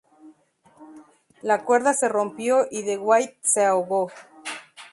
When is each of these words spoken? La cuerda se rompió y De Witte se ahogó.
La 1.43 1.63
cuerda 1.63 1.93
se 1.93 2.09
rompió 2.09 2.65
y 2.71 2.81
De 2.81 2.97
Witte 2.97 3.37
se 3.43 3.63
ahogó. 3.65 4.09